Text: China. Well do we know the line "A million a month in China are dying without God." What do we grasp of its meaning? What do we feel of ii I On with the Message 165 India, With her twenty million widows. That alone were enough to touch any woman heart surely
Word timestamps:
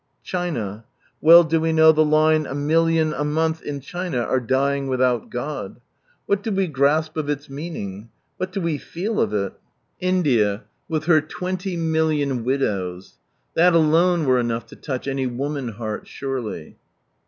China. 0.23 0.83
Well 1.21 1.43
do 1.43 1.61
we 1.61 1.71
know 1.71 1.91
the 1.91 2.03
line 2.03 2.47
"A 2.47 2.55
million 2.55 3.13
a 3.13 3.23
month 3.23 3.61
in 3.61 3.79
China 3.81 4.21
are 4.21 4.39
dying 4.39 4.87
without 4.87 5.29
God." 5.29 5.79
What 6.25 6.41
do 6.41 6.49
we 6.49 6.65
grasp 6.65 7.17
of 7.17 7.29
its 7.29 7.51
meaning? 7.51 8.09
What 8.37 8.51
do 8.51 8.61
we 8.61 8.79
feel 8.79 9.21
of 9.21 9.31
ii 9.31 9.37
I 9.37 9.41
On 9.41 9.43
with 9.43 9.51
the 9.51 9.57
Message 9.59 10.61
165 10.87 10.87
India, 10.87 10.89
With 10.89 11.03
her 11.05 11.21
twenty 11.21 11.77
million 11.77 12.43
widows. 12.43 13.17
That 13.53 13.75
alone 13.75 14.25
were 14.25 14.39
enough 14.39 14.65
to 14.69 14.75
touch 14.75 15.07
any 15.07 15.27
woman 15.27 15.67
heart 15.73 16.07
surely 16.07 16.77